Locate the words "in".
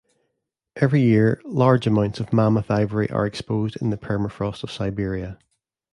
3.79-3.91